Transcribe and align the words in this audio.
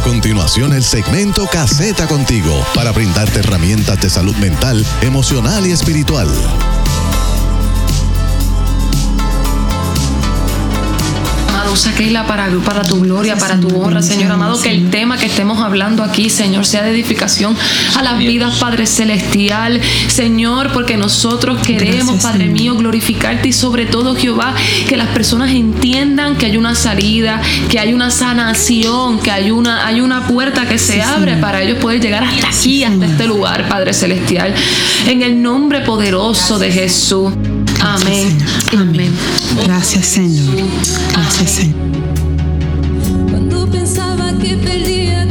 A 0.00 0.02
continuación, 0.02 0.72
el 0.72 0.82
segmento 0.82 1.46
Caseta 1.46 2.06
Contigo 2.06 2.64
para 2.74 2.90
brindarte 2.90 3.40
herramientas 3.40 4.00
de 4.00 4.08
salud 4.08 4.34
mental, 4.36 4.82
emocional 5.02 5.66
y 5.66 5.72
espiritual. 5.72 6.26
Usa 11.72 11.92
Keila 11.92 12.26
para, 12.26 12.48
para 12.64 12.82
tu 12.82 13.00
gloria, 13.00 13.36
para 13.36 13.58
tu 13.58 13.68
honra, 13.80 14.02
Señor 14.02 14.32
amado, 14.32 14.60
que 14.60 14.70
el 14.70 14.90
tema 14.90 15.16
que 15.16 15.26
estemos 15.26 15.60
hablando 15.60 16.02
aquí, 16.02 16.30
Señor, 16.30 16.66
sea 16.66 16.82
de 16.82 16.90
edificación 16.90 17.56
a 17.96 18.02
las 18.02 18.18
vidas, 18.18 18.58
Padre 18.58 18.86
Celestial, 18.86 19.80
Señor, 20.08 20.72
porque 20.72 20.96
nosotros 20.96 21.58
queremos, 21.66 22.22
Padre 22.22 22.46
mío, 22.46 22.74
glorificarte 22.74 23.48
y 23.48 23.52
sobre 23.52 23.86
todo, 23.86 24.16
Jehová, 24.16 24.54
que 24.88 24.96
las 24.96 25.08
personas 25.08 25.50
entiendan 25.50 26.36
que 26.36 26.46
hay 26.46 26.56
una 26.56 26.74
salida, 26.74 27.40
que 27.68 27.78
hay 27.78 27.94
una 27.94 28.10
sanación, 28.10 29.18
que 29.20 29.30
hay 29.30 29.50
una, 29.50 29.86
hay 29.86 30.00
una 30.00 30.26
puerta 30.26 30.66
que 30.66 30.78
se 30.78 31.02
abre 31.02 31.36
para 31.36 31.62
ellos 31.62 31.78
poder 31.78 32.00
llegar 32.00 32.24
hasta 32.24 32.48
aquí, 32.48 32.84
hasta 32.84 33.06
este 33.06 33.26
lugar, 33.26 33.68
Padre 33.68 33.92
Celestial, 33.92 34.54
en 35.06 35.22
el 35.22 35.40
nombre 35.40 35.80
poderoso 35.80 36.58
de 36.58 36.72
Jesús. 36.72 37.32
Amén. 37.82 38.38
Amén. 38.76 39.12
Gracias, 39.64 40.06
Señor. 40.06 40.54
Gracias, 41.12 41.50
Señor. 41.50 41.74
Cuando 43.30 43.66
pensaba 43.70 44.32
que 44.38 44.56
perdía 44.56 45.26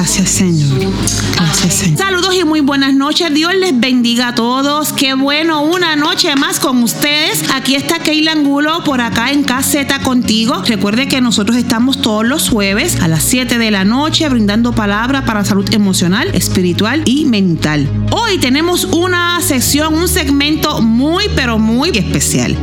Gracias, 0.00 0.30
Señor. 0.30 0.94
Gracias, 1.34 1.74
Señor. 1.74 1.98
Saludos 1.98 2.34
y 2.34 2.42
muy 2.44 2.60
buenas 2.60 2.94
noches. 2.94 3.34
Dios 3.34 3.54
les 3.54 3.78
bendiga 3.78 4.28
a 4.28 4.34
todos. 4.34 4.94
Qué 4.94 5.12
bueno, 5.12 5.60
una 5.60 5.94
noche 5.94 6.34
más 6.36 6.58
con 6.58 6.82
ustedes. 6.82 7.44
Aquí 7.52 7.74
está 7.74 7.98
Keila 7.98 8.32
Angulo 8.32 8.82
por 8.82 9.02
acá 9.02 9.30
en 9.30 9.44
Caseta 9.44 10.00
contigo. 10.00 10.62
Recuerde 10.66 11.06
que 11.06 11.20
nosotros 11.20 11.58
estamos 11.58 12.00
todos 12.00 12.24
los 12.24 12.48
jueves 12.48 12.98
a 13.02 13.08
las 13.08 13.22
7 13.24 13.58
de 13.58 13.70
la 13.70 13.84
noche 13.84 14.26
brindando 14.30 14.72
palabra 14.72 15.26
para 15.26 15.44
salud 15.44 15.68
emocional, 15.74 16.28
espiritual 16.32 17.02
y 17.04 17.26
mental. 17.26 17.86
Hoy 18.10 18.38
tenemos 18.38 18.84
una 18.84 19.38
sección, 19.42 19.92
un 19.92 20.08
segmento 20.08 20.80
muy, 20.80 21.26
pero 21.36 21.58
muy 21.58 21.90
especial. 21.90 22.56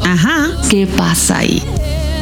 ¿qué 0.71 0.87
pasa 0.87 1.39
ahí? 1.39 1.63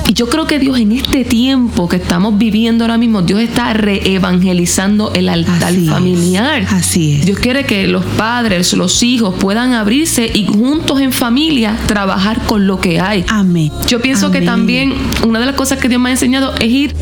Y 0.06 0.12
yo 0.12 0.29
creo 0.29 0.47
que 0.47 0.59
Dios 0.59 0.79
en 0.79 0.93
este 0.93 1.25
tiempo 1.25 1.89
que 1.89 1.97
estamos 1.97 2.37
viviendo 2.37 2.85
ahora 2.85 2.99
mismo, 2.99 3.23
Dios 3.23 3.41
está 3.41 3.73
reevangelizando 3.73 5.12
el 5.15 5.29
altar 5.29 5.62
Así 5.65 5.85
es. 5.85 5.91
familiar. 5.91 6.67
Así 6.71 7.12
es. 7.21 7.27
Dios 7.27 7.39
quiere 7.39 7.65
que 7.65 7.87
los 7.87 8.05
padres, 8.05 8.73
los 8.75 9.03
hijos 9.03 9.35
puedan 9.39 9.73
abrirse 9.73 10.31
y 10.33 10.45
juntos 10.47 11.01
en 11.01 11.12
familia 11.12 11.77
trabajar 11.87 12.43
con 12.47 12.67
lo 12.67 12.81
que 12.81 13.01
hay. 13.01 13.25
Amén. 13.29 13.71
Yo 13.89 14.01
pienso 14.01 14.31
que 14.31 14.41
también 14.43 14.95
una 15.27 15.41
de 15.41 15.47
las 15.47 15.55
cosas 15.55 15.79
que 15.79 15.89
Dios 15.89 16.01
me 16.01 16.11
ha 16.11 16.12
enseñado 16.12 16.55
es 16.61 16.71
ir 16.71 16.95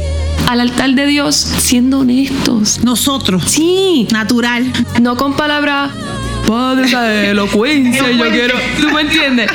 al 0.46 0.60
altar 0.60 0.94
de 0.94 1.06
Dios 1.06 1.34
siendo 1.36 2.00
honestos. 2.00 2.80
Nosotros, 2.84 3.42
Sí, 3.46 4.06
natural. 4.12 4.72
no 5.00 5.16
con 5.16 5.34
palabras, 5.34 5.90
Padre, 6.46 7.30
elocuencia, 7.30 8.10
yo 8.10 8.30
quiero. 8.30 8.54
¿Tú 8.80 8.90
me 8.90 9.02
entiendes? 9.02 9.48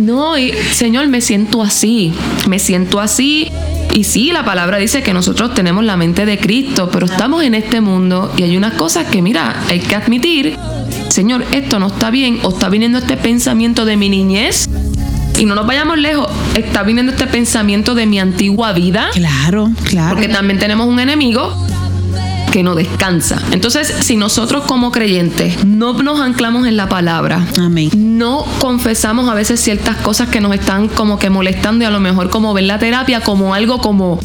No, 0.00 0.36
y, 0.36 0.52
Señor, 0.52 1.08
me 1.08 1.20
siento 1.20 1.62
así. 1.62 2.12
Me 2.48 2.58
siento 2.58 3.00
así. 3.00 3.50
Y 3.92 4.04
sí, 4.04 4.32
la 4.32 4.44
palabra 4.44 4.78
dice 4.78 5.02
que 5.02 5.14
nosotros 5.14 5.54
tenemos 5.54 5.84
la 5.84 5.96
mente 5.96 6.26
de 6.26 6.38
Cristo, 6.38 6.88
pero 6.90 7.06
estamos 7.06 7.44
en 7.44 7.54
este 7.54 7.80
mundo 7.80 8.32
y 8.36 8.42
hay 8.42 8.56
unas 8.56 8.74
cosas 8.74 9.06
que, 9.06 9.22
mira, 9.22 9.62
hay 9.68 9.78
que 9.78 9.94
admitir. 9.94 10.56
Señor, 11.08 11.44
esto 11.52 11.78
no 11.78 11.86
está 11.86 12.10
bien, 12.10 12.40
o 12.42 12.48
está 12.48 12.68
viniendo 12.68 12.98
este 12.98 13.16
pensamiento 13.16 13.84
de 13.84 13.96
mi 13.96 14.08
niñez. 14.08 14.68
Y 15.38 15.46
no 15.46 15.54
nos 15.54 15.66
vayamos 15.66 15.98
lejos, 15.98 16.28
está 16.56 16.82
viniendo 16.82 17.12
este 17.12 17.26
pensamiento 17.26 17.94
de 17.94 18.06
mi 18.06 18.18
antigua 18.18 18.72
vida. 18.72 19.10
Claro, 19.12 19.70
claro. 19.84 20.14
Porque 20.16 20.28
también 20.28 20.58
tenemos 20.58 20.88
un 20.88 20.98
enemigo 20.98 21.52
que 22.52 22.62
no 22.62 22.74
descansa. 22.76 23.42
Entonces, 23.50 23.92
si 24.00 24.16
nosotros 24.16 24.64
como 24.64 24.92
creyentes 24.92 25.64
no 25.64 25.92
nos 26.02 26.20
anclamos 26.20 26.66
en 26.66 26.76
la 26.76 26.88
palabra, 26.88 27.44
Amén. 27.58 27.90
No 28.18 28.44
confesamos 28.60 29.28
a 29.28 29.34
veces 29.34 29.60
ciertas 29.60 29.96
cosas 29.96 30.28
que 30.28 30.40
nos 30.40 30.54
están 30.54 30.88
como 30.88 31.18
que 31.18 31.30
molestando 31.30 31.84
y 31.84 31.86
a 31.86 31.90
lo 31.90 32.00
mejor 32.00 32.30
como 32.30 32.54
ver 32.54 32.64
la 32.64 32.78
terapia 32.78 33.20
como 33.20 33.54
algo 33.54 33.78
como, 33.78 34.18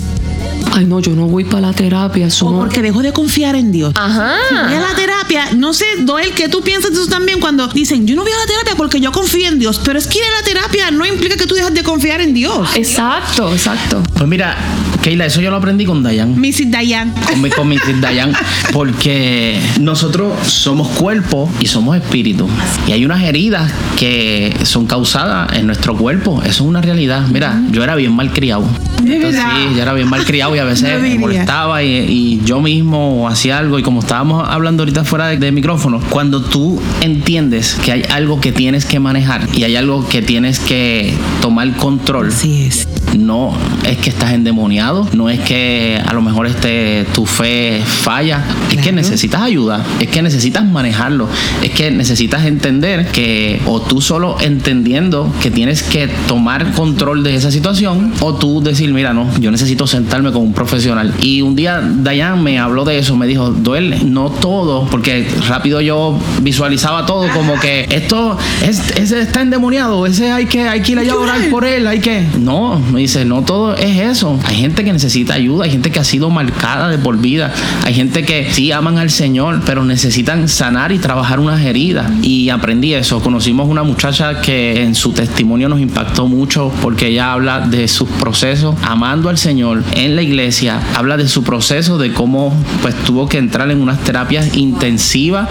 ay 0.73 0.85
no, 0.85 0.99
yo 0.99 1.11
no 1.15 1.25
voy 1.27 1.43
para 1.43 1.61
la 1.67 1.73
terapia, 1.73 2.27
eso 2.27 2.47
O 2.47 2.51
no". 2.51 2.59
porque 2.59 2.81
dejo 2.81 3.01
de 3.01 3.11
confiar 3.13 3.55
en 3.55 3.71
Dios. 3.71 3.93
Ajá. 3.95 4.33
Voy 4.51 4.73
a 4.73 4.79
la 4.79 4.95
terapia, 4.95 5.18
no 5.55 5.73
sé, 5.73 5.85
Doel, 5.99 6.31
que 6.31 6.49
tú 6.49 6.61
piensas 6.61 6.91
de 6.91 6.97
eso 6.97 7.07
también 7.07 7.39
cuando 7.39 7.67
dicen, 7.67 8.07
yo 8.07 8.15
no 8.15 8.23
voy 8.23 8.31
a 8.31 8.37
la 8.37 8.45
terapia 8.45 8.75
porque 8.75 8.99
yo 8.99 9.11
confío 9.11 9.47
en 9.47 9.59
Dios, 9.59 9.81
pero 9.83 9.99
es 9.99 10.07
que 10.07 10.17
ir 10.17 10.23
a 10.23 10.39
la 10.39 10.43
terapia 10.43 10.91
no 10.91 11.05
implica 11.05 11.37
que 11.37 11.45
tú 11.45 11.55
dejas 11.55 11.73
de 11.73 11.83
confiar 11.83 12.21
en 12.21 12.33
Dios. 12.33 12.69
Exacto, 12.75 13.51
exacto. 13.53 14.01
Pues 14.15 14.27
mira, 14.27 14.57
Keila, 15.01 15.25
eso 15.25 15.39
yo 15.39 15.49
lo 15.49 15.57
aprendí 15.57 15.85
con 15.85 16.03
Dayan. 16.03 16.37
Mrs. 16.39 16.71
Dayan. 16.71 17.13
con 17.13 17.41
mi, 17.41 17.49
con 17.49 17.69
Sid 17.71 18.01
Dayan, 18.01 18.33
porque 18.73 19.59
nosotros 19.79 20.47
somos 20.47 20.89
cuerpo 20.89 21.49
y 21.59 21.67
somos 21.67 21.95
espíritu. 21.95 22.47
Y 22.87 22.91
hay 22.91 23.05
unas 23.05 23.23
heridas 23.23 23.71
que 23.97 24.53
son 24.63 24.87
causadas 24.87 25.53
en 25.53 25.67
nuestro 25.67 25.95
cuerpo. 25.95 26.41
Eso 26.41 26.49
es 26.51 26.61
una 26.61 26.81
realidad. 26.81 27.27
Mira, 27.31 27.61
yo 27.71 27.83
era 27.83 27.95
bien 27.95 28.13
mal 28.13 28.31
criado. 28.33 28.65
Entonces, 29.05 29.41
sí, 29.41 29.75
yo 29.75 29.81
era 29.81 29.93
bien 29.93 30.09
mal 30.09 30.25
criado 30.25 30.55
y 30.55 30.59
a 30.59 30.63
veces 30.65 30.91
No 30.91 30.99
me 30.99 31.17
molestaba 31.17 31.81
y, 31.83 31.87
y 31.87 32.41
yo 32.43 32.59
mismo 32.61 33.27
hacía 33.29 33.57
algo. 33.57 33.79
Y 33.79 33.83
como 33.83 34.01
estábamos 34.01 34.47
hablando 34.49 34.83
ahorita 34.83 35.03
de 35.27 35.51
micrófono, 35.51 36.01
cuando 36.09 36.41
tú 36.41 36.81
entiendes 37.01 37.75
que 37.83 37.91
hay 37.91 38.03
algo 38.09 38.39
que 38.39 38.53
tienes 38.53 38.85
que 38.85 38.99
manejar 38.99 39.47
y 39.53 39.63
hay 39.63 39.75
algo 39.75 40.07
que 40.07 40.21
tienes 40.21 40.59
que 40.59 41.13
tomar 41.41 41.75
control, 41.75 42.29
Así 42.29 42.63
es. 42.63 42.87
No 43.17 43.53
es 43.85 43.97
que 43.97 44.09
estás 44.09 44.33
endemoniado, 44.33 45.07
no 45.13 45.29
es 45.29 45.39
que 45.39 46.01
a 46.05 46.13
lo 46.13 46.21
mejor 46.21 46.47
este, 46.47 47.05
tu 47.13 47.25
fe 47.25 47.81
falla, 47.83 48.43
es 48.71 48.77
que 48.77 48.91
necesitas 48.91 49.41
ayuda, 49.41 49.83
es 49.99 50.07
que 50.07 50.21
necesitas 50.21 50.65
manejarlo, 50.65 51.27
es 51.63 51.71
que 51.71 51.91
necesitas 51.91 52.45
entender 52.45 53.07
que 53.07 53.61
o 53.65 53.81
tú 53.81 54.01
solo 54.01 54.37
entendiendo 54.41 55.31
que 55.41 55.51
tienes 55.51 55.83
que 55.83 56.07
tomar 56.27 56.73
control 56.73 57.23
de 57.23 57.35
esa 57.35 57.51
situación 57.51 58.13
o 58.21 58.35
tú 58.35 58.61
decir, 58.61 58.93
mira, 58.93 59.13
no, 59.13 59.27
yo 59.39 59.51
necesito 59.51 59.87
sentarme 59.87 60.31
con 60.31 60.41
un 60.41 60.53
profesional. 60.53 61.13
Y 61.21 61.41
un 61.41 61.55
día 61.55 61.81
Dayan 61.81 62.43
me 62.43 62.59
habló 62.59 62.85
de 62.85 62.99
eso, 62.99 63.15
me 63.15 63.27
dijo, 63.27 63.49
duele, 63.51 63.99
no 64.03 64.29
todo, 64.29 64.87
porque 64.89 65.27
rápido 65.47 65.81
yo 65.81 66.17
visualizaba 66.41 67.05
todo 67.05 67.27
como 67.33 67.59
que 67.59 67.87
esto, 67.89 68.37
es, 68.63 68.91
ese 68.97 69.21
está 69.21 69.41
endemoniado, 69.41 70.05
ese 70.05 70.31
hay 70.31 70.45
que, 70.45 70.67
hay 70.67 70.81
que 70.81 70.93
ir 70.93 70.99
allá 70.99 71.13
a 71.13 71.17
orar. 71.17 71.49
por 71.49 71.65
él, 71.65 71.87
hay 71.87 71.99
que... 71.99 72.25
No, 72.39 72.81
dice, 73.01 73.25
no 73.25 73.43
todo 73.43 73.75
es 73.75 73.97
eso. 73.97 74.39
Hay 74.45 74.57
gente 74.57 74.83
que 74.83 74.93
necesita 74.93 75.33
ayuda, 75.33 75.65
hay 75.65 75.71
gente 75.71 75.91
que 75.91 75.99
ha 75.99 76.03
sido 76.03 76.29
marcada 76.29 76.89
de 76.89 76.97
por 76.97 77.17
vida, 77.17 77.53
hay 77.85 77.93
gente 77.93 78.23
que 78.23 78.51
sí 78.51 78.71
aman 78.71 78.97
al 78.97 79.09
Señor, 79.09 79.61
pero 79.65 79.83
necesitan 79.83 80.47
sanar 80.47 80.91
y 80.91 80.99
trabajar 80.99 81.39
unas 81.39 81.61
heridas. 81.61 82.11
Y 82.21 82.49
aprendí 82.49 82.93
eso. 82.93 83.21
Conocimos 83.21 83.67
una 83.67 83.83
muchacha 83.83 84.41
que 84.41 84.83
en 84.83 84.95
su 84.95 85.11
testimonio 85.11 85.69
nos 85.69 85.79
impactó 85.79 86.27
mucho 86.27 86.71
porque 86.81 87.07
ella 87.07 87.33
habla 87.33 87.61
de 87.61 87.87
sus 87.87 88.09
procesos 88.09 88.75
amando 88.83 89.29
al 89.29 89.37
Señor 89.37 89.83
en 89.93 90.15
la 90.15 90.21
iglesia, 90.21 90.79
habla 90.95 91.17
de 91.17 91.27
su 91.27 91.43
proceso, 91.43 91.97
de 91.97 92.13
cómo 92.13 92.53
pues 92.81 92.95
tuvo 93.03 93.27
que 93.27 93.37
entrar 93.37 93.69
en 93.71 93.81
unas 93.81 93.99
terapias 93.99 94.55
intensivas 94.55 95.49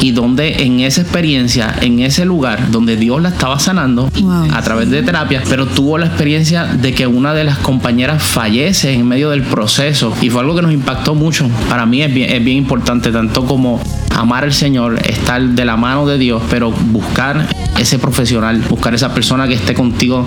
y 0.00 0.12
donde 0.12 0.62
en 0.64 0.80
esa 0.80 1.02
experiencia, 1.02 1.74
en 1.80 2.00
ese 2.00 2.24
lugar 2.24 2.70
donde 2.70 2.96
Dios 2.96 3.20
la 3.22 3.28
estaba 3.30 3.58
sanando 3.58 4.08
Wow. 4.20 4.48
a 4.52 4.62
través 4.62 4.90
de 4.90 5.02
terapia, 5.02 5.42
pero 5.48 5.66
tuvo 5.66 5.98
la 5.98 6.06
experiencia 6.06 6.64
de 6.64 6.92
que 6.94 7.06
una 7.06 7.32
de 7.34 7.44
las 7.44 7.58
compañeras 7.58 8.22
fallece 8.22 8.92
en 8.92 9.06
medio 9.06 9.30
del 9.30 9.42
proceso 9.42 10.12
y 10.20 10.30
fue 10.30 10.40
algo 10.40 10.54
que 10.54 10.62
nos 10.62 10.72
impactó 10.72 11.14
mucho. 11.14 11.48
Para 11.68 11.86
mí 11.86 12.02
es 12.02 12.12
bien, 12.12 12.30
es 12.32 12.42
bien 12.44 12.56
importante, 12.58 13.10
tanto 13.12 13.44
como 13.44 13.80
amar 14.16 14.44
al 14.44 14.52
Señor, 14.52 14.98
estar 15.06 15.40
de 15.42 15.64
la 15.64 15.76
mano 15.76 16.06
de 16.06 16.18
Dios, 16.18 16.42
pero 16.50 16.70
buscar 16.70 17.46
ese 17.80 17.98
profesional, 17.98 18.62
buscar 18.68 18.94
esa 18.94 19.12
persona 19.14 19.48
que 19.48 19.54
esté 19.54 19.74
contigo 19.74 20.26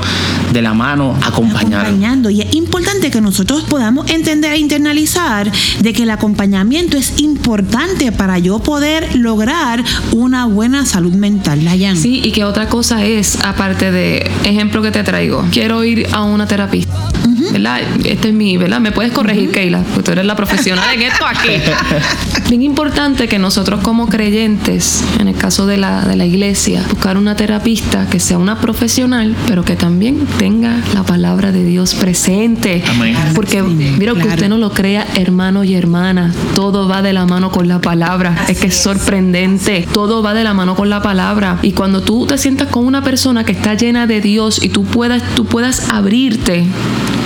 de 0.51 0.61
la 0.61 0.73
mano, 0.73 1.15
acompañar. 1.23 1.85
acompañando. 1.85 2.29
Y 2.29 2.41
es 2.41 2.53
importante 2.55 3.11
que 3.11 3.21
nosotros 3.21 3.63
podamos 3.63 4.09
entender 4.09 4.53
e 4.53 4.57
internalizar 4.57 5.51
de 5.79 5.93
que 5.93 6.03
el 6.03 6.09
acompañamiento 6.09 6.97
es 6.97 7.19
importante 7.19 8.11
para 8.11 8.39
yo 8.39 8.59
poder 8.59 9.15
lograr 9.15 9.83
una 10.11 10.45
buena 10.45 10.85
salud 10.85 11.13
mental. 11.13 11.63
Dayan. 11.63 11.95
Sí, 11.95 12.21
y 12.23 12.31
que 12.31 12.43
otra 12.43 12.67
cosa 12.67 13.05
es, 13.05 13.37
aparte 13.43 13.91
de 13.91 14.31
ejemplo 14.43 14.81
que 14.81 14.91
te 14.91 15.03
traigo, 15.03 15.45
quiero 15.51 15.83
ir 15.83 16.07
a 16.11 16.23
una 16.23 16.47
terapista. 16.47 16.93
¿Verdad? 17.51 17.81
Este 18.03 18.29
es 18.29 18.33
mi, 18.33 18.57
¿verdad? 18.57 18.79
Me 18.79 18.91
puedes 18.91 19.11
corregir, 19.11 19.51
Keila, 19.51 19.79
porque 19.79 20.03
tú 20.03 20.11
eres 20.11 20.25
la 20.25 20.35
profesional 20.35 20.93
en 20.93 21.01
esto 21.03 21.25
aquí. 21.25 21.49
Bien 22.49 22.61
importante 22.61 23.27
que 23.27 23.39
nosotros 23.39 23.81
como 23.81 24.07
creyentes, 24.07 25.03
en 25.19 25.27
el 25.27 25.35
caso 25.35 25.65
de 25.65 25.77
la, 25.77 26.01
de 26.01 26.15
la 26.15 26.25
iglesia, 26.25 26.83
buscar 26.89 27.17
una 27.17 27.35
terapista 27.35 28.07
que 28.09 28.19
sea 28.19 28.37
una 28.37 28.59
profesional, 28.59 29.35
pero 29.47 29.63
que 29.63 29.75
también 29.75 30.25
tenga 30.37 30.79
la 30.93 31.03
palabra 31.03 31.51
de 31.51 31.63
Dios 31.63 31.95
presente. 31.95 32.83
Amén. 32.87 33.15
Porque, 33.33 33.63
mira, 33.63 34.13
que 34.13 34.19
claro. 34.19 34.35
usted 34.35 34.49
no 34.49 34.57
lo 34.57 34.71
crea, 34.71 35.05
hermano 35.15 35.63
y 35.63 35.75
hermana, 35.75 36.33
todo 36.55 36.87
va 36.87 37.01
de 37.01 37.13
la 37.13 37.25
mano 37.25 37.51
con 37.51 37.67
la 37.67 37.79
palabra. 37.81 38.45
Es 38.47 38.59
que 38.59 38.67
es 38.67 38.75
sorprendente. 38.75 39.87
Todo 39.91 40.21
va 40.21 40.33
de 40.33 40.43
la 40.43 40.53
mano 40.53 40.75
con 40.75 40.89
la 40.89 41.01
palabra. 41.01 41.59
Y 41.61 41.71
cuando 41.71 42.01
tú 42.01 42.25
te 42.25 42.37
sientas 42.37 42.67
con 42.67 42.85
una 42.85 43.03
persona 43.03 43.43
que 43.43 43.51
está 43.51 43.73
llena 43.73 44.07
de 44.07 44.21
Dios 44.21 44.63
y 44.63 44.69
tú 44.69 44.83
puedas, 44.83 45.23
tú 45.35 45.45
puedas 45.45 45.89
abrirte, 45.89 46.65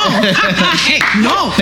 no, 1.21 1.53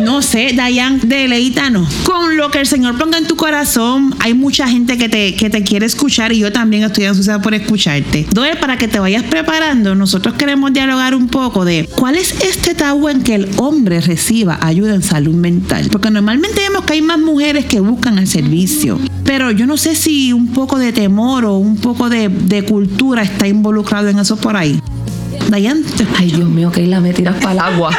no 0.00 0.22
sé, 0.22 0.52
Dayan, 0.54 1.00
deleítanos. 1.02 1.92
Con 2.04 2.36
lo 2.36 2.50
que 2.50 2.60
el 2.60 2.66
Señor 2.66 2.96
ponga 2.98 3.18
en 3.18 3.26
tu 3.26 3.36
corazón, 3.36 4.14
hay 4.20 4.34
mucha 4.34 4.68
gente 4.68 4.98
que 4.98 5.08
te, 5.08 5.34
que 5.34 5.50
te 5.50 5.62
quiere 5.62 5.86
escuchar 5.86 6.32
y 6.32 6.38
yo 6.38 6.52
también 6.52 6.82
estoy 6.82 7.04
ansiosa 7.04 7.40
por 7.40 7.54
escucharte. 7.54 8.26
Doel, 8.32 8.58
para 8.58 8.76
que 8.76 8.88
te 8.88 8.98
vayas 8.98 9.22
preparando, 9.24 9.94
nosotros 9.94 10.34
queremos 10.34 10.72
dialogar 10.72 11.14
un 11.14 11.28
poco 11.28 11.64
de 11.64 11.88
cuál 11.96 12.16
es 12.16 12.32
este 12.42 12.74
tabú 12.74 13.08
en 13.08 13.22
que 13.22 13.34
el 13.34 13.48
hombre 13.56 14.00
reciba 14.00 14.58
ayuda 14.62 14.94
en 14.94 15.02
salud 15.02 15.34
mental. 15.34 15.88
Porque 15.90 16.10
normalmente 16.10 16.60
vemos 16.60 16.84
que 16.84 16.94
hay 16.94 17.02
más 17.02 17.18
mujeres 17.18 17.66
que 17.66 17.80
buscan 17.80 18.18
el 18.18 18.26
servicio. 18.26 18.98
Pero 19.24 19.50
yo 19.50 19.66
no 19.66 19.76
sé 19.76 19.94
si 19.94 20.32
un 20.32 20.48
poco 20.48 20.78
de 20.78 20.92
temor 20.92 21.44
o 21.44 21.56
un 21.56 21.76
poco 21.76 22.08
de, 22.08 22.28
de 22.28 22.62
cultura 22.64 23.22
está 23.22 23.46
involucrado 23.46 24.08
en 24.08 24.18
eso 24.18 24.36
por 24.36 24.56
ahí. 24.56 24.80
Dayan, 25.48 25.84
Ay, 26.16 26.32
Dios 26.32 26.48
mío, 26.48 26.70
Keila, 26.72 27.00
me 27.00 27.12
tiras 27.12 27.36
para 27.36 27.52
el 27.52 27.58
agua. 27.60 27.90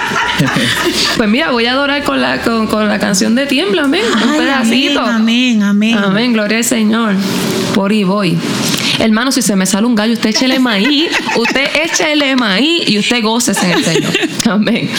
pues 1.18 1.30
mira, 1.30 1.52
voy 1.52 1.66
a 1.66 1.74
adorar 1.74 2.04
con 2.04 2.20
la, 2.22 2.42
con, 2.42 2.68
con 2.68 2.88
la 2.88 3.00
canción 3.00 3.36
de 3.36 3.46
Tiembla, 3.46 3.84
amén. 3.84 4.02
Un 4.12 4.30
Ay, 4.30 4.40
pedacito. 4.40 5.00
Amén, 5.00 5.64
amén, 5.64 5.94
amén. 5.94 5.98
Amén, 5.98 6.34
gloria 6.34 6.58
al 6.58 6.64
Señor. 6.64 7.16
Por 7.74 7.92
y 7.92 8.04
voy. 8.04 8.38
Hermano, 9.00 9.32
si 9.32 9.42
se 9.42 9.56
me 9.56 9.66
sale 9.66 9.86
un 9.88 9.96
gallo, 9.96 10.14
usted 10.14 10.30
échele 10.30 10.60
maíz, 10.60 11.12
usted 11.38 11.68
échele 11.84 12.36
maíz 12.36 12.90
y 12.90 12.98
usted 12.98 13.22
gócese 13.22 13.66
en 13.66 13.78
el 13.78 13.84
Señor. 13.84 14.14
Amén. 14.50 14.90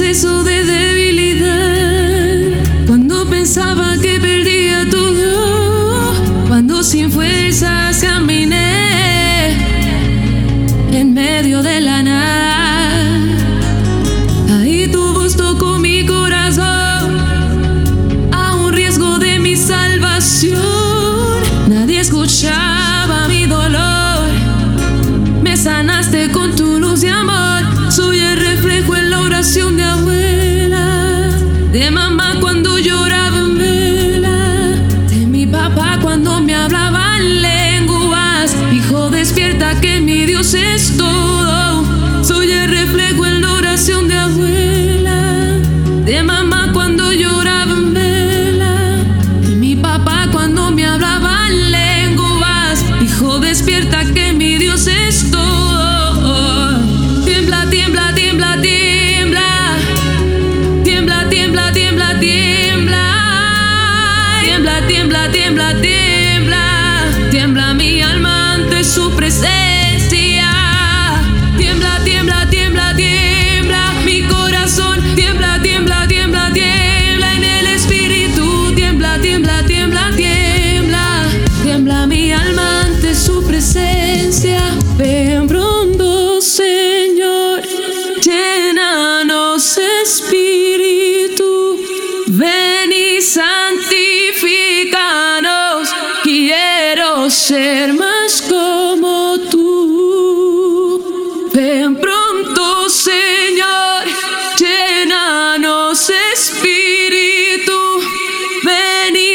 Proceso 0.00 0.29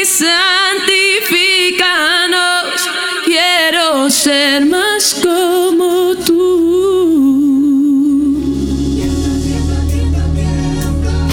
Ven 0.06 0.95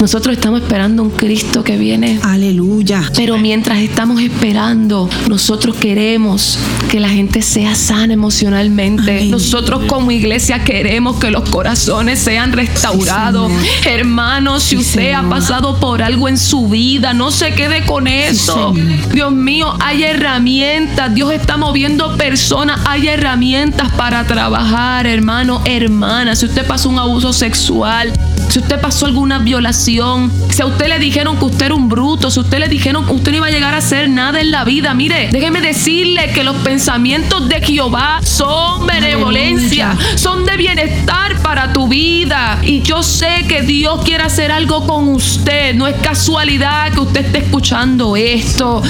Nosotros 0.03 0.35
estamos 0.35 0.63
esperando 0.63 1.01
un 1.01 1.11
Cristo 1.11 1.63
que 1.63 1.77
viene. 1.77 2.19
Aleluya. 2.23 3.09
Pero 3.15 3.37
mientras 3.37 3.79
estamos 3.79 4.19
esperando, 4.19 5.09
nosotros 5.29 5.77
queremos 5.77 6.59
que 6.91 6.99
la 6.99 7.07
gente 7.07 7.41
sea 7.41 7.73
sana 7.73 8.11
emocionalmente. 8.11 9.19
Amén. 9.19 9.31
Nosotros 9.31 9.83
como 9.87 10.11
iglesia 10.11 10.61
queremos 10.65 11.21
que 11.21 11.31
los 11.31 11.49
corazones 11.49 12.19
sean 12.19 12.51
restaurados. 12.51 13.49
Sí, 13.49 13.87
Hermanos, 13.87 14.63
si 14.63 14.75
Sí, 14.75 14.81
usted 14.81 15.13
ha 15.13 15.23
pasado 15.29 15.79
por 15.79 16.03
algo 16.03 16.27
en 16.27 16.37
su 16.37 16.67
vida, 16.67 17.13
no 17.13 17.31
se 17.31 17.53
quede 17.53 17.85
con 17.85 18.07
eso. 18.09 18.73
Dios 19.13 19.31
mío, 19.31 19.73
hay 19.79 20.03
herramientas. 20.03 21.15
Dios 21.15 21.31
está 21.31 21.55
moviendo 21.55 22.17
personas. 22.17 22.81
Hay 22.87 23.07
herramientas 23.07 23.89
para 23.93 24.27
trabajar, 24.27 25.07
hermano, 25.07 25.61
hermana. 25.63 26.35
Si 26.35 26.45
usted 26.45 26.67
pasó 26.67 26.89
un 26.89 26.99
abuso 26.99 27.31
sexual, 27.31 28.11
si 28.53 28.59
usted 28.59 28.79
pasó 28.79 29.07
alguna 29.07 29.39
violación, 29.39 30.31
si 30.51 30.61
a 30.61 30.67
usted 30.67 30.87
le 30.87 30.99
dijeron 30.99 31.37
que 31.37 31.45
usted 31.45 31.65
era 31.65 31.73
un 31.73 31.89
bruto, 31.89 32.29
si 32.29 32.37
a 32.39 32.43
usted 32.43 32.59
le 32.59 32.67
dijeron 32.67 33.03
que 33.03 33.13
usted 33.13 33.31
no 33.31 33.37
iba 33.37 33.47
a 33.47 33.49
llegar 33.49 33.73
a 33.73 33.77
hacer 33.77 34.07
nada 34.07 34.41
en 34.41 34.51
la 34.51 34.63
vida, 34.63 34.93
mire, 34.93 35.29
déjeme 35.31 35.59
decirle 35.59 36.29
que 36.35 36.43
los 36.43 36.57
pensamientos 36.57 37.49
de 37.49 37.59
Jehová 37.61 38.19
son 38.21 38.85
benevolencia, 38.85 39.97
son 40.13 40.45
de 40.45 40.55
bienestar 40.55 41.41
para 41.41 41.73
tu 41.73 41.87
vida. 41.87 42.59
Y 42.61 42.83
yo 42.83 43.01
sé 43.01 43.45
que 43.47 43.63
Dios 43.63 44.01
quiere 44.05 44.23
hacer 44.23 44.51
algo 44.51 44.85
con 44.85 45.07
usted. 45.07 45.73
No 45.73 45.87
es 45.87 45.95
casualidad 45.95 46.91
que 46.91 46.99
usted 46.99 47.25
esté 47.25 47.39
escuchando 47.39 48.15
esto. 48.15 48.83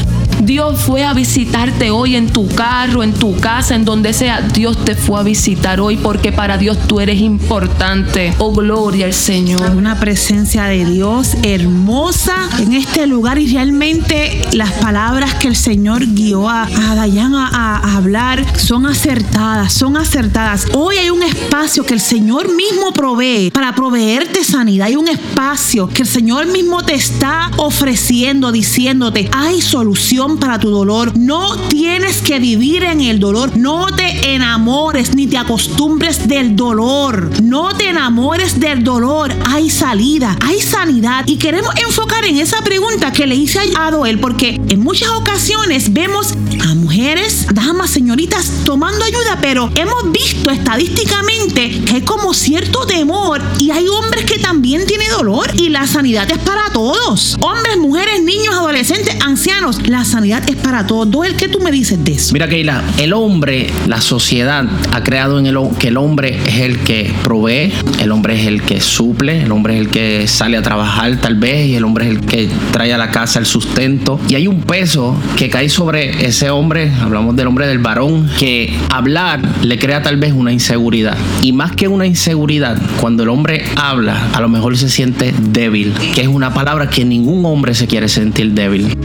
Dios 0.46 0.82
fue 0.82 1.04
a 1.06 1.14
visitarte 1.14 1.90
hoy 1.92 2.16
en 2.18 2.30
tu 2.30 2.48
carro, 2.50 3.02
en 3.02 3.14
tu 3.14 3.38
casa, 3.40 3.76
en 3.76 3.86
donde 3.86 4.12
sea. 4.12 4.42
Dios 4.42 4.84
te 4.84 4.94
fue 4.96 5.20
a 5.20 5.24
visitar 5.24 5.80
hoy 5.80 5.96
porque 5.96 6.32
para 6.34 6.58
Dios 6.58 6.78
tú 6.88 7.00
eres 7.00 7.22
importante. 7.22 8.34
Oh, 8.40 8.52
gloria 8.52 9.06
al 9.06 9.14
Señor. 9.14 9.72
Una 9.76 10.00
presencia 10.00 10.66
de 10.66 10.84
Dios 10.86 11.36
hermosa 11.44 12.36
en 12.60 12.74
este 12.74 13.08
lugar 13.08 13.40
y 13.40 13.48
realmente 13.54 14.46
las 14.52 14.72
palabras 14.74 15.34
que 15.36 15.48
el 15.48 15.56
Señor 15.56 16.06
guió 16.14 16.50
a, 16.50 16.64
a 16.64 16.96
Dayan 16.96 17.36
a, 17.36 17.48
a- 17.48 17.96
hablar 17.98 18.44
son 18.60 18.86
acertadas, 18.86 19.72
son 19.72 19.96
acertadas. 19.96 20.68
Hoy 20.74 20.98
hay 20.98 21.10
un 21.10 21.24
espacio 21.24 21.86
que 21.86 21.94
el 21.94 22.02
Señor 22.02 22.54
mismo 22.54 22.92
provee 22.94 23.50
para 23.52 23.74
proveerte 23.76 24.44
sanidad. 24.44 24.88
Hay 24.88 24.96
un 24.98 25.08
espacio 25.08 25.88
que 25.88 26.02
el 26.02 26.08
Señor 26.08 26.48
mismo 26.48 26.84
te 26.84 26.96
está 26.96 27.50
ofreciendo, 27.58 28.52
diciéndote, 28.52 29.30
hay 29.32 29.62
solución 29.62 30.33
para 30.40 30.60
tu 30.60 30.70
dolor. 30.70 31.18
No 31.18 31.58
tienes 31.70 32.22
que 32.22 32.40
vivir 32.40 32.84
en 32.84 33.02
el 33.02 33.20
dolor. 33.20 33.56
No 33.58 33.88
te 33.88 34.34
enamores 34.34 35.16
ni 35.16 35.28
te 35.28 35.38
acostumbres 35.38 36.28
del 36.28 36.56
dolor. 36.56 37.30
No 37.42 37.76
te 37.76 37.90
enamores 37.90 38.60
del 38.60 38.84
dolor. 38.84 39.32
Hay 39.46 39.70
salida, 39.70 40.38
hay 40.42 40.62
sanidad. 40.62 41.26
Y 41.28 41.38
queremos 41.38 41.74
enfocar 41.76 42.26
en 42.26 42.38
esa 42.38 42.62
pregunta 42.64 43.12
que 43.12 43.28
le 43.28 43.36
hice 43.36 43.60
a 43.78 43.92
Doel, 43.92 44.20
porque 44.20 44.60
en 44.68 44.80
muchas 44.80 45.10
ocasiones 45.10 45.94
vemos 45.94 46.34
a 46.64 46.74
mujeres, 46.76 47.48
damas, 47.54 47.92
señoritas 47.92 48.52
tomando 48.66 49.04
ayuda, 49.06 49.38
pero 49.42 49.70
hemos 49.76 50.12
visto 50.12 50.50
estadísticamente 50.52 51.82
que 51.86 51.96
hay 51.96 52.02
como 52.02 52.34
cierto 52.34 52.86
temor 52.86 53.42
y 53.60 53.72
hay 53.72 53.88
hombres 53.88 54.26
que 54.26 54.40
también 54.40 54.86
tienen 54.86 55.10
dolor 55.12 55.50
y 55.56 55.70
la 55.70 55.88
sanidad 55.88 56.30
es 56.32 56.40
para 56.40 56.72
todos. 56.72 57.38
Hombres, 57.42 57.78
mujeres, 57.78 58.24
niños, 58.24 58.56
adolescentes, 58.56 59.16
ancianos, 59.22 59.88
la 59.88 60.06
sanidad 60.06 60.23
es 60.32 60.56
para 60.58 60.88
todos. 60.88 61.10
Doel, 61.10 61.36
¿qué 61.36 61.48
tú 61.48 61.60
me 61.60 61.72
dices 61.72 62.04
de 62.04 62.14
eso? 62.14 62.34
Mira, 62.34 62.48
Keila, 62.48 62.82
el 62.98 63.14
hombre, 63.14 63.70
la 63.88 64.02
sociedad 64.02 64.66
ha 64.92 65.04
creado 65.04 65.40
en 65.40 65.48
el 65.48 65.58
que 65.80 65.90
el 65.90 65.98
hombre 65.98 66.40
es 66.48 66.60
el 66.60 66.80
que 66.80 67.14
provee, 67.24 67.72
el 68.00 68.12
hombre 68.12 68.40
es 68.40 68.48
el 68.48 68.62
que 68.62 68.80
suple, 68.80 69.44
el 69.44 69.52
hombre 69.52 69.76
es 69.76 69.82
el 69.82 69.90
que 69.90 70.28
sale 70.28 70.58
a 70.58 70.62
trabajar 70.62 71.18
tal 71.18 71.36
vez 71.36 71.68
y 71.68 71.76
el 71.76 71.84
hombre 71.84 72.06
es 72.06 72.12
el 72.12 72.22
que 72.22 72.50
trae 72.72 72.94
a 72.94 72.98
la 72.98 73.12
casa 73.12 73.40
el 73.40 73.46
sustento. 73.46 74.20
Y 74.28 74.36
hay 74.36 74.48
un 74.48 74.62
peso 74.62 75.16
que 75.38 75.50
cae 75.50 75.70
sobre 75.70 76.26
ese 76.26 76.50
hombre, 76.50 76.92
hablamos 77.02 77.36
del 77.36 77.48
hombre 77.48 77.68
del 77.68 77.80
varón, 77.80 78.30
que 78.40 78.74
hablar 78.90 79.42
le 79.62 79.78
crea 79.78 80.02
tal 80.02 80.18
vez 80.18 80.34
una 80.34 80.52
inseguridad. 80.52 81.18
Y 81.42 81.52
más 81.52 81.74
que 81.74 81.88
una 81.88 82.06
inseguridad, 82.06 82.78
cuando 83.00 83.24
el 83.24 83.30
hombre 83.30 83.66
habla, 83.76 84.30
a 84.34 84.42
lo 84.42 84.50
mejor 84.50 84.78
se 84.78 84.90
siente 84.90 85.34
débil, 85.52 85.94
que 86.16 86.22
es 86.22 86.28
una 86.28 86.54
palabra 86.54 86.90
que 86.90 87.06
ningún 87.06 87.46
hombre 87.46 87.74
se 87.74 87.88
quiere 87.88 88.08
sentir 88.08 88.52
débil. 88.54 88.98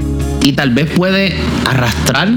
Y 0.49 0.55
tal 0.55 0.71
vez 0.71 0.89
puede 0.93 1.35
arrastrar 1.67 2.31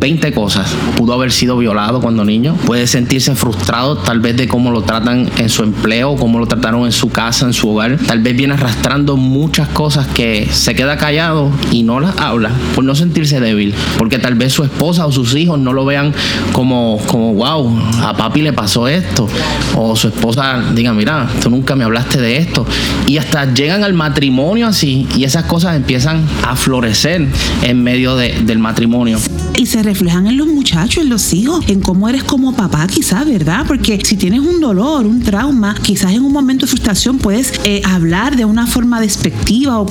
20 0.00 0.32
cosas. 0.32 0.66
Pudo 0.96 1.12
haber 1.12 1.30
sido 1.30 1.58
violado 1.58 2.00
cuando 2.00 2.24
niño. 2.24 2.54
Puede 2.64 2.86
sentirse 2.86 3.34
frustrado 3.34 3.98
tal 3.98 4.20
vez 4.20 4.34
de 4.34 4.48
cómo 4.48 4.70
lo 4.70 4.80
tratan 4.80 5.28
en 5.36 5.50
su 5.50 5.62
empleo, 5.62 6.16
cómo 6.16 6.38
lo 6.38 6.46
trataron 6.46 6.86
en 6.86 6.92
su 6.92 7.10
casa, 7.10 7.44
en 7.44 7.52
su 7.52 7.68
hogar. 7.68 7.98
Tal 8.06 8.20
vez 8.20 8.34
viene 8.34 8.54
arrastrando 8.54 9.18
muchas 9.18 9.68
cosas 9.68 10.06
que 10.06 10.48
se 10.50 10.74
queda 10.74 10.96
callado 10.96 11.50
y 11.70 11.82
no 11.82 12.00
las 12.00 12.16
habla 12.18 12.50
por 12.74 12.82
no 12.84 12.94
sentirse 12.94 13.40
débil. 13.40 13.74
Porque 13.98 14.18
tal 14.18 14.36
vez 14.36 14.54
su 14.54 14.64
esposa 14.64 15.04
o 15.06 15.12
sus 15.12 15.34
hijos 15.36 15.58
no 15.58 15.74
lo 15.74 15.84
vean 15.84 16.14
como, 16.52 16.98
como 17.06 17.34
wow, 17.34 17.70
a 18.02 18.16
papi 18.16 18.40
le 18.40 18.54
pasó 18.54 18.88
esto. 18.88 19.28
O 19.76 19.94
su 19.96 20.08
esposa 20.08 20.62
diga, 20.74 20.94
mira, 20.94 21.28
tú 21.42 21.50
nunca 21.50 21.76
me 21.76 21.84
hablaste 21.84 22.18
de 22.22 22.38
esto. 22.38 22.64
Y 23.06 23.18
hasta 23.18 23.52
llegan 23.52 23.84
al 23.84 23.92
matrimonio 23.92 24.66
así 24.68 25.06
y 25.14 25.24
esas 25.24 25.44
cosas 25.44 25.76
empiezan 25.76 26.22
a 26.48 26.56
florecer 26.56 27.26
en 27.62 27.82
medio 27.82 28.16
de- 28.16 28.40
del 28.40 28.58
matrimonio. 28.58 29.18
Y 29.60 29.66
se 29.66 29.82
reflejan 29.82 30.26
en 30.26 30.38
los 30.38 30.46
muchachos, 30.46 31.04
en 31.04 31.10
los 31.10 31.34
hijos, 31.34 31.62
en 31.68 31.82
cómo 31.82 32.08
eres 32.08 32.24
como 32.24 32.56
papá, 32.56 32.86
quizás, 32.86 33.26
¿verdad? 33.26 33.66
Porque 33.68 34.00
si 34.02 34.16
tienes 34.16 34.40
un 34.40 34.58
dolor, 34.58 35.04
un 35.04 35.20
trauma, 35.20 35.74
quizás 35.82 36.12
en 36.12 36.22
un 36.22 36.32
momento 36.32 36.64
de 36.64 36.70
frustración 36.70 37.18
puedes 37.18 37.60
eh, 37.64 37.82
hablar 37.84 38.36
de 38.36 38.46
una 38.46 38.66
forma 38.66 39.02
despectiva 39.02 39.78
o 39.78 39.86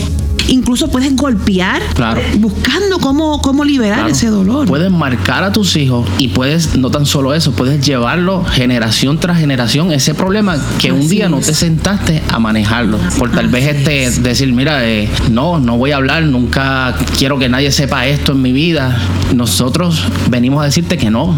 incluso 0.50 0.90
puedes 0.90 1.16
golpear, 1.16 1.82
Claro. 1.96 2.22
buscando 2.38 3.00
cómo, 3.00 3.42
cómo 3.42 3.64
liberar 3.64 4.00
Claro. 4.00 4.12
ese 4.14 4.28
dolor. 4.28 4.68
Puedes 4.68 4.92
marcar 4.92 5.44
a 5.44 5.52
tus 5.52 5.76
hijos 5.76 6.08
y 6.18 6.28
puedes, 6.30 6.76
no 6.78 6.90
tan 6.92 7.06
solo 7.06 7.34
eso, 7.34 7.52
puedes 7.54 7.86
llevarlo 7.86 8.44
generación 8.46 9.20
tras 9.20 9.38
generación, 9.40 9.92
ese 9.92 10.14
problema 10.14 10.58
que 10.80 10.92
un 10.92 11.08
día 11.08 11.30
no 11.30 11.38
te 11.40 11.54
sentaste 11.54 12.22
a 12.32 12.40
manejarlo. 12.40 12.98
Por 13.18 13.32
tal 13.32 13.48
vez 13.48 13.66
este 13.76 14.04
es. 14.06 14.22
decir, 14.24 14.52
mira, 14.54 14.86
eh, 14.88 15.10
no, 15.32 15.60
no 15.60 15.78
voy 15.78 15.92
a 15.92 15.96
hablar, 15.98 16.24
nunca 16.24 16.96
quiero 17.18 17.38
que 17.40 17.48
nadie 17.50 17.72
sepa 17.72 18.06
esto 18.08 18.34
en 18.34 18.42
mi 18.42 18.52
vida. 18.52 18.98
Nosotros 19.34 20.04
venimos 20.30 20.62
a 20.62 20.66
decirte 20.66 20.98
que 20.98 21.10
no, 21.10 21.36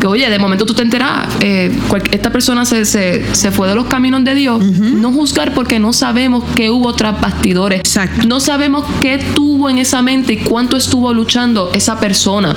que 0.00 0.06
oye, 0.06 0.28
de 0.30 0.38
momento 0.38 0.64
tú 0.66 0.74
te 0.74 0.82
enteras, 0.82 1.28
eh, 1.40 1.70
cual- 1.88 2.02
esta 2.10 2.30
persona 2.32 2.64
se, 2.64 2.84
se- 2.84 3.34
se 3.34 3.50
fue 3.50 3.68
de 3.68 3.74
los 3.74 3.84
caminos 3.86 4.24
de 4.24 4.34
Dios, 4.34 4.64
no 4.64 5.12
juzgar 5.12 5.52
porque 5.54 5.78
no 5.78 5.92
sabemos 5.92 6.42
qué 6.54 6.70
hubo 6.70 6.94
tras 6.94 7.20
bastidores, 7.20 7.80
Exacto. 7.80 8.26
no 8.26 8.40
sabemos 8.40 8.84
qué 9.00 9.18
tuvo 9.34 9.68
en 9.68 9.78
esa 9.78 10.02
mente 10.02 10.32
y 10.32 10.36
cuánto 10.38 10.76
estuvo 10.76 11.12
luchando 11.12 11.70
esa 11.74 12.00
persona. 12.00 12.56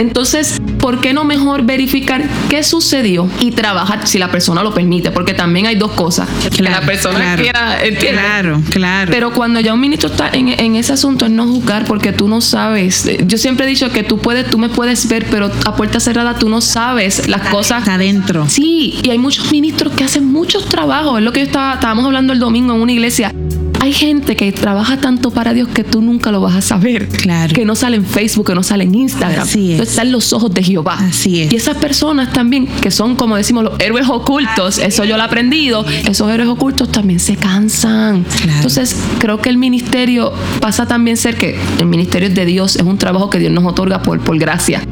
Entonces, 0.00 0.62
¿por 0.78 1.02
qué 1.02 1.12
no 1.12 1.24
mejor 1.24 1.62
verificar 1.62 2.24
qué 2.48 2.62
sucedió 2.62 3.28
y 3.38 3.50
trabajar 3.50 4.06
si 4.06 4.18
la 4.18 4.30
persona 4.30 4.62
lo 4.62 4.72
permite? 4.72 5.10
Porque 5.10 5.34
también 5.34 5.66
hay 5.66 5.76
dos 5.76 5.92
cosas. 5.92 6.26
que 6.56 6.62
la 6.62 6.80
persona 6.80 7.18
claro, 7.18 7.42
quiera, 7.42 7.84
¿entiendes? 7.84 8.24
Claro, 8.24 8.62
claro. 8.70 9.10
Pero 9.12 9.32
cuando 9.32 9.60
ya 9.60 9.74
un 9.74 9.80
ministro 9.80 10.08
está 10.08 10.30
en, 10.32 10.48
en 10.48 10.76
ese 10.76 10.94
asunto 10.94 11.26
es 11.26 11.30
no 11.30 11.46
juzgar 11.46 11.84
porque 11.84 12.12
tú 12.12 12.28
no 12.28 12.40
sabes. 12.40 13.10
Yo 13.26 13.36
siempre 13.36 13.66
he 13.66 13.68
dicho 13.68 13.90
que 13.90 14.02
tú 14.02 14.16
puedes, 14.16 14.48
tú 14.48 14.56
me 14.56 14.70
puedes 14.70 15.06
ver, 15.06 15.26
pero 15.30 15.50
a 15.66 15.76
puerta 15.76 16.00
cerrada 16.00 16.38
tú 16.38 16.48
no 16.48 16.62
sabes 16.62 17.28
las 17.28 17.48
cosas. 17.48 17.80
está 17.80 17.94
adentro. 17.96 18.48
Sí, 18.48 19.00
y 19.02 19.10
hay 19.10 19.18
muchos 19.18 19.52
ministros 19.52 19.92
que 19.92 20.04
hacen 20.04 20.24
muchos 20.24 20.66
trabajos. 20.66 21.18
Es 21.18 21.24
lo 21.24 21.32
que 21.32 21.40
yo 21.40 21.46
estaba, 21.46 21.74
estábamos 21.74 22.06
hablando 22.06 22.32
el 22.32 22.38
domingo 22.38 22.74
en 22.74 22.80
una 22.80 22.92
iglesia. 22.92 23.34
Hay 23.80 23.94
gente 23.94 24.36
que 24.36 24.52
trabaja 24.52 24.98
tanto 24.98 25.30
para 25.30 25.54
Dios 25.54 25.68
que 25.68 25.84
tú 25.84 26.02
nunca 26.02 26.30
lo 26.30 26.40
vas 26.40 26.54
a 26.54 26.60
saber. 26.60 27.08
Claro. 27.08 27.54
Que 27.54 27.64
no 27.64 27.74
sale 27.74 27.96
en 27.96 28.04
Facebook, 28.04 28.48
que 28.48 28.54
no 28.54 28.62
sale 28.62 28.84
en 28.84 28.94
Instagram. 28.94 29.42
Así 29.42 29.66
es. 29.66 29.70
Entonces 29.72 29.94
están 29.94 30.12
los 30.12 30.32
ojos 30.32 30.52
de 30.52 30.62
Jehová. 30.62 30.98
Así 31.00 31.42
es. 31.42 31.52
Y 31.52 31.56
esas 31.56 31.78
personas 31.78 32.32
también, 32.32 32.66
que 32.66 32.90
son 32.90 33.16
como 33.16 33.36
decimos 33.36 33.64
los 33.64 33.80
héroes 33.80 34.06
ocultos, 34.08 34.78
eso 34.78 35.04
yo 35.04 35.16
lo 35.16 35.22
he 35.22 35.26
aprendido, 35.26 35.84
esos 36.06 36.30
héroes 36.30 36.48
ocultos 36.48 36.92
también 36.92 37.20
se 37.20 37.36
cansan. 37.36 38.24
Claro. 38.24 38.56
Entonces 38.56 38.96
creo 39.18 39.40
que 39.40 39.48
el 39.48 39.56
ministerio 39.56 40.32
pasa 40.60 40.86
también 40.86 41.16
ser 41.16 41.36
que 41.36 41.58
el 41.78 41.86
ministerio 41.86 42.28
es 42.28 42.34
de 42.34 42.44
Dios, 42.44 42.76
es 42.76 42.82
un 42.82 42.98
trabajo 42.98 43.30
que 43.30 43.38
Dios 43.38 43.52
nos 43.52 43.64
otorga 43.64 44.02
por, 44.02 44.20
por 44.20 44.38
gracia. 44.38 44.82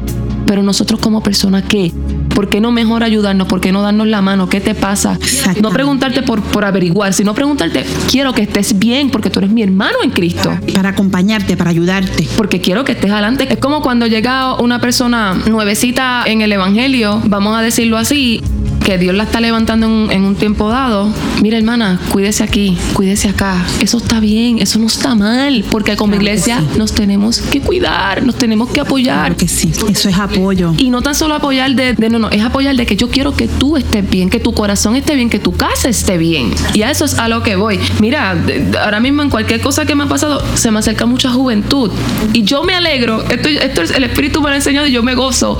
Pero 0.45 0.63
nosotros 0.63 0.99
como 0.99 1.21
personas, 1.21 1.63
¿qué? 1.69 1.91
¿Por 2.39 2.47
qué 2.47 2.61
no 2.61 2.71
mejor 2.71 3.03
ayudarnos? 3.03 3.49
¿Por 3.49 3.59
qué 3.59 3.73
no 3.73 3.81
darnos 3.81 4.07
la 4.07 4.21
mano? 4.21 4.47
¿Qué 4.47 4.61
te 4.61 4.73
pasa? 4.73 5.19
No 5.61 5.71
preguntarte 5.71 6.21
por, 6.21 6.41
por 6.41 6.63
averiguar, 6.63 7.11
sino 7.11 7.33
preguntarte, 7.33 7.83
quiero 8.09 8.31
que 8.31 8.43
estés 8.43 8.79
bien 8.79 9.09
porque 9.09 9.29
tú 9.29 9.39
eres 9.39 9.51
mi 9.51 9.61
hermano 9.61 9.97
en 10.05 10.11
Cristo 10.11 10.49
Para 10.73 10.87
acompañarte, 10.87 11.57
para 11.57 11.69
ayudarte. 11.71 12.29
porque 12.37 12.61
quiero 12.61 12.85
que 12.85 12.93
estés 12.93 13.11
adelante. 13.11 13.45
Es 13.51 13.59
como 13.59 13.81
cuando 13.81 14.07
llega 14.07 14.55
una 14.55 14.79
persona 14.79 15.33
nuevecita 15.33 16.23
en 16.27 16.39
el 16.39 16.53
Evangelio, 16.53 17.21
vamos 17.25 17.57
a 17.57 17.61
decirlo 17.61 17.97
así, 17.97 18.41
que 18.83 18.97
Dios 18.97 19.15
la 19.15 19.23
está 19.23 19.39
levantando 19.39 19.85
en, 19.85 19.91
un- 19.91 20.11
en 20.11 20.23
un 20.23 20.35
tiempo 20.35 20.69
dado. 20.69 21.13
Mira, 21.41 21.57
hermana, 21.57 21.99
cuídese 22.11 22.43
aquí, 22.43 22.77
cuídese 22.93 23.29
acá. 23.29 23.63
Eso 23.81 23.97
está 23.97 24.19
bien, 24.19 24.59
eso 24.59 24.79
no 24.79 24.87
está 24.87 25.15
mal, 25.15 25.63
porque 25.69 25.95
como 25.95 26.11
Claro 26.13 26.23
iglesia 26.23 26.59
sí. 26.73 26.77
nos 26.77 26.93
tenemos 26.93 27.39
que 27.39 27.61
cuidar, 27.61 28.23
nos 28.23 28.35
tenemos 28.35 28.69
que 28.69 28.79
apoyar. 28.79 29.19
Claro 29.19 29.37
que 29.37 29.47
sí. 29.47 29.71
Eso 29.89 30.09
es 30.09 30.17
apoyo. 30.17 30.73
Y 30.77 30.89
no 30.89 31.01
tan 31.01 31.15
solo 31.15 31.35
apoyar 31.35 31.71
de, 31.75 31.93
de- 31.93 32.09
no, 32.09 32.19
no, 32.19 32.29
es 32.29 32.41
apoyar 32.41 32.75
de 32.75 32.85
que 32.85 32.95
yo 32.95 33.09
quiero 33.09 33.35
que 33.35 33.47
tú 33.47 33.77
estés 33.77 34.09
bien, 34.09 34.29
que 34.29 34.39
tu 34.39 34.53
corazón 34.53 34.95
esté 34.95 35.15
bien, 35.15 35.29
que 35.29 35.39
tu 35.39 35.51
casa 35.53 35.89
esté 35.89 36.17
bien. 36.17 36.51
Y 36.73 36.81
a 36.83 36.91
eso 36.91 37.05
es 37.05 37.19
a 37.19 37.29
lo 37.29 37.43
que 37.43 37.55
voy. 37.55 37.79
Mira, 37.99 38.35
ahora 38.83 38.99
mismo 38.99 39.21
en 39.21 39.29
cualquier 39.29 39.61
cosa 39.61 39.85
que 39.85 39.95
me 39.95 40.03
ha 40.05 40.07
pasado, 40.07 40.43
se 40.55 40.71
me 40.71 40.79
acerca 40.79 41.05
mucha 41.05 41.29
juventud. 41.29 41.91
Y 42.33 42.43
yo 42.43 42.63
me 42.63 42.73
alegro, 42.75 43.23
esto, 43.29 43.49
esto 43.49 43.81
es 43.81 43.91
el 43.91 44.03
Espíritu 44.03 44.41
me 44.41 44.47
lo 44.49 44.53
ha 44.53 44.57
enseñado 44.57 44.87
y 44.87 44.91
yo 44.91 45.03
me 45.03 45.15
gozo. 45.15 45.57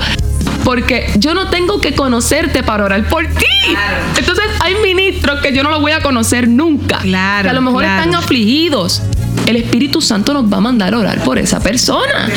Porque 0.70 1.10
yo 1.16 1.34
no 1.34 1.48
tengo 1.50 1.80
que 1.80 1.96
conocerte 1.96 2.62
para 2.62 2.84
orar 2.84 3.02
por 3.08 3.26
ti. 3.26 3.44
Entonces 4.16 4.44
hay 4.60 4.76
ministros 4.76 5.40
que 5.40 5.52
yo 5.52 5.64
no 5.64 5.70
los 5.70 5.80
voy 5.80 5.90
a 5.90 6.00
conocer 6.00 6.46
nunca. 6.46 6.98
Claro, 6.98 7.42
Que 7.42 7.48
a 7.48 7.52
lo 7.54 7.60
mejor 7.60 7.82
claro. 7.82 8.04
están 8.04 8.14
afligidos. 8.14 9.02
El 9.46 9.56
Espíritu 9.56 10.00
Santo 10.00 10.32
nos 10.32 10.44
va 10.44 10.58
a 10.58 10.60
mandar 10.60 10.94
a 10.94 10.98
orar 10.98 11.24
por 11.24 11.38
esa 11.38 11.58
persona. 11.58 12.28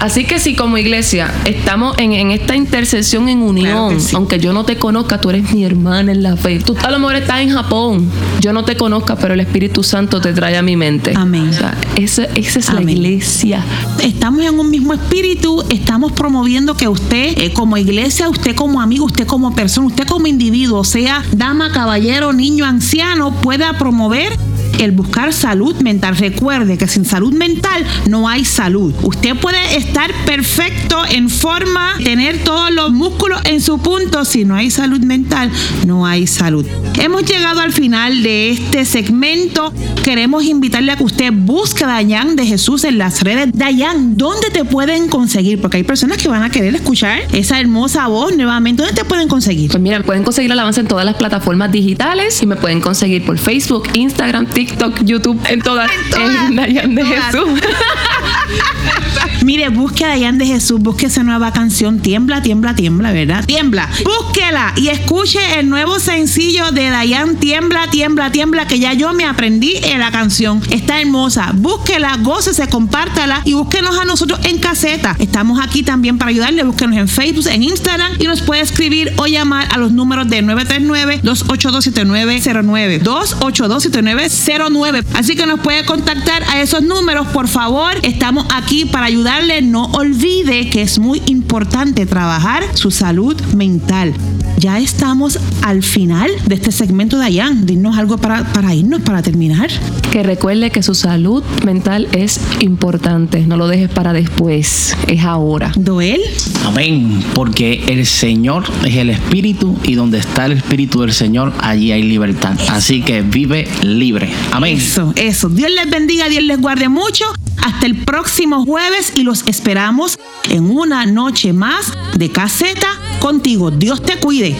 Así 0.00 0.24
que 0.24 0.38
si 0.38 0.54
como 0.56 0.78
iglesia 0.78 1.32
estamos 1.44 1.96
en, 1.98 2.12
en 2.12 2.30
esta 2.30 2.56
intercesión 2.56 3.28
en 3.28 3.42
unión, 3.42 3.70
Claro 3.70 3.88
que 3.90 4.00
sí. 4.00 4.16
aunque 4.16 4.38
yo 4.38 4.52
no 4.52 4.64
te 4.64 4.76
conozca, 4.76 5.20
tú 5.20 5.30
eres 5.30 5.52
mi 5.52 5.64
hermana 5.64 6.12
en 6.12 6.22
la 6.22 6.36
fe. 6.36 6.58
Tú 6.58 6.74
a 6.82 6.90
lo 6.90 6.98
mejor 6.98 7.16
estás 7.16 7.40
en 7.40 7.50
Japón, 7.50 8.10
yo 8.40 8.52
no 8.52 8.64
te 8.64 8.76
conozca, 8.76 9.16
pero 9.16 9.34
el 9.34 9.40
Espíritu 9.40 9.82
Santo 9.82 10.20
te 10.20 10.32
trae 10.32 10.56
a 10.56 10.62
mi 10.62 10.76
mente. 10.76 11.12
Amén. 11.14 11.48
O 11.50 11.52
sea, 11.52 11.76
esa, 11.96 12.24
esa 12.34 12.58
es 12.58 12.72
la 12.72 12.80
iglesia. 12.82 13.62
Estamos 14.02 14.44
en 14.44 14.58
un 14.58 14.70
mismo 14.70 14.94
espíritu, 14.94 15.62
estamos 15.68 16.12
promoviendo 16.12 16.74
que 16.76 16.88
usted 16.88 17.36
eh, 17.38 17.52
como 17.52 17.76
iglesia, 17.76 18.28
usted 18.28 18.54
como 18.56 18.80
amigo, 18.80 19.04
usted 19.04 19.26
como 19.26 19.54
persona, 19.54 19.86
usted 19.88 20.06
como 20.06 20.26
individuo, 20.26 20.82
sea 20.84 21.22
dama, 21.32 21.72
caballero, 21.72 22.32
niño, 22.32 22.64
anciano, 22.64 23.32
pueda 23.42 23.74
promover 23.74 24.32
el 24.78 24.92
buscar 24.92 25.32
salud 25.32 25.74
mental. 25.76 26.16
Recuerde 26.16 26.78
que 26.78 26.88
sin 26.88 27.04
salud 27.04 27.32
mental 27.32 27.84
no 28.08 28.28
hay 28.28 28.44
salud. 28.44 28.94
Usted 29.02 29.36
puede 29.36 29.76
estar 29.76 30.10
perfecto 30.24 31.02
en 31.10 31.28
forma, 31.28 31.94
tener 32.02 32.38
todos 32.44 32.70
los 32.70 32.92
músculos 32.92 33.40
en 33.44 33.60
su 33.60 33.78
punto. 33.78 34.24
Si 34.24 34.44
no 34.44 34.54
hay 34.54 34.70
salud 34.70 35.00
mental, 35.00 35.50
no 35.86 36.06
hay 36.06 36.26
salud. 36.26 36.66
Hemos 36.98 37.24
llegado 37.24 37.60
al 37.60 37.72
final 37.72 38.22
de 38.22 38.50
este 38.50 38.84
segmento. 38.84 39.72
Queremos 40.04 40.44
invitarle 40.44 40.92
a 40.92 40.96
que 40.96 41.04
usted 41.04 41.32
busque 41.32 41.84
a 41.84 41.88
Dayan 41.88 42.36
de 42.36 42.46
Jesús 42.46 42.84
en 42.84 42.98
las 42.98 43.22
redes. 43.22 43.50
Dayan, 43.52 44.16
¿dónde 44.16 44.50
te 44.50 44.64
pueden 44.64 45.08
conseguir? 45.08 45.60
Porque 45.60 45.78
hay 45.78 45.82
personas 45.82 46.18
que 46.18 46.28
van 46.28 46.42
a 46.42 46.50
querer 46.50 46.74
escuchar 46.74 47.20
esa 47.32 47.60
hermosa 47.60 48.06
voz 48.08 48.36
nuevamente. 48.36 48.82
¿Dónde 48.82 49.00
te 49.00 49.06
pueden 49.06 49.28
conseguir? 49.28 49.70
Pues 49.70 49.82
mira, 49.82 50.02
pueden 50.02 50.24
conseguir 50.24 50.52
alabanza 50.52 50.80
en 50.80 50.88
todas 50.88 51.04
las 51.04 51.16
plataformas 51.16 51.70
digitales 51.72 52.42
y 52.42 52.46
me 52.46 52.56
pueden 52.56 52.80
conseguir 52.80 53.24
por 53.24 53.38
Facebook, 53.38 53.88
Instagram, 53.94 54.46
TikTok, 54.46 54.59
YouTube, 55.04 55.40
en 55.48 55.60
todas. 55.60 55.90
En 56.16 56.56
Dayan 56.56 56.94
de 56.94 57.02
todas. 57.02 57.24
Jesús. 57.24 57.60
Mire, 59.42 59.70
busque 59.70 60.04
a 60.04 60.08
Dayan 60.08 60.36
de 60.36 60.44
Jesús, 60.46 60.80
busque 60.80 61.06
esa 61.06 61.22
nueva 61.22 61.50
canción, 61.52 62.00
Tiembla, 62.00 62.42
Tiembla, 62.42 62.74
Tiembla, 62.74 63.12
¿verdad? 63.12 63.46
Tiembla. 63.46 63.88
Búsquela 64.04 64.74
y 64.76 64.88
escuche 64.88 65.38
el 65.58 65.70
nuevo 65.70 65.98
sencillo 65.98 66.72
de 66.72 66.90
Dayan, 66.90 67.36
Tiembla, 67.36 67.88
Tiembla, 67.90 68.30
Tiembla, 68.30 68.66
que 68.66 68.78
ya 68.78 68.92
yo 68.92 69.14
me 69.14 69.24
aprendí 69.24 69.78
en 69.82 70.00
la 70.00 70.10
canción. 70.10 70.60
Está 70.68 71.00
hermosa. 71.00 71.52
Búsquela, 71.54 72.18
gócese, 72.18 72.68
compártala 72.68 73.40
y 73.46 73.54
búsquenos 73.54 73.98
a 73.98 74.04
nosotros 74.04 74.40
en 74.44 74.58
caseta. 74.58 75.16
Estamos 75.18 75.58
aquí 75.58 75.82
también 75.82 76.18
para 76.18 76.28
ayudarle. 76.28 76.62
Búsquenos 76.62 76.98
en 76.98 77.08
Facebook, 77.08 77.46
en 77.48 77.62
Instagram 77.62 78.12
y 78.18 78.24
nos 78.24 78.42
puede 78.42 78.60
escribir 78.60 79.14
o 79.16 79.26
llamar 79.26 79.68
a 79.72 79.78
los 79.78 79.92
números 79.92 80.28
de 80.28 80.44
939-282-7909. 80.44 83.00
282-7909. 83.02 85.04
Así 85.14 85.34
que 85.34 85.46
nos 85.46 85.60
puede 85.60 85.86
contactar 85.86 86.42
a 86.44 86.60
esos 86.60 86.82
números, 86.82 87.26
por 87.28 87.48
favor. 87.48 87.94
Estamos 88.02 88.44
aquí 88.50 88.84
para 88.84 89.06
ayudar 89.06 89.29
no 89.62 89.84
olvide 89.92 90.68
que 90.70 90.82
es 90.82 90.98
muy 90.98 91.22
importante 91.26 92.04
trabajar 92.04 92.64
su 92.74 92.90
salud 92.90 93.40
mental. 93.54 94.12
Ya 94.58 94.80
estamos 94.80 95.38
al 95.62 95.84
final 95.84 96.30
de 96.46 96.56
este 96.56 96.72
segmento 96.72 97.16
de 97.16 97.26
Ayan. 97.26 97.64
Dinos 97.64 97.96
algo 97.96 98.18
para, 98.18 98.52
para 98.52 98.74
irnos, 98.74 99.02
para 99.02 99.22
terminar. 99.22 99.70
Que 100.10 100.24
recuerde 100.24 100.70
que 100.70 100.82
su 100.82 100.96
salud 100.96 101.44
mental 101.64 102.08
es 102.12 102.40
importante. 102.58 103.46
No 103.46 103.56
lo 103.56 103.68
dejes 103.68 103.88
para 103.88 104.12
después. 104.12 104.96
Es 105.06 105.22
ahora. 105.22 105.72
Doel. 105.76 106.20
Amén. 106.64 107.22
Porque 107.32 107.84
el 107.86 108.06
Señor 108.06 108.64
es 108.84 108.96
el 108.96 109.10
Espíritu 109.10 109.78
y 109.84 109.94
donde 109.94 110.18
está 110.18 110.46
el 110.46 110.52
Espíritu 110.52 111.02
del 111.02 111.12
Señor, 111.12 111.54
allí 111.60 111.92
hay 111.92 112.02
libertad. 112.02 112.58
Así 112.68 113.02
que 113.02 113.22
vive 113.22 113.68
libre. 113.82 114.28
Amén. 114.50 114.76
Eso, 114.76 115.12
eso. 115.14 115.48
Dios 115.48 115.70
les 115.70 115.88
bendiga, 115.88 116.28
Dios 116.28 116.42
les 116.42 116.60
guarde 116.60 116.88
mucho. 116.88 117.26
Hasta 117.62 117.86
el 117.86 118.04
próximo 118.04 118.64
jueves 118.64 119.12
y 119.14 119.22
los 119.22 119.46
esperamos 119.46 120.18
en 120.48 120.70
una 120.70 121.06
noche 121.06 121.52
más 121.52 121.92
de 122.16 122.30
caseta 122.30 122.88
contigo. 123.20 123.70
Dios 123.70 124.02
te 124.02 124.18
cuide. 124.18 124.56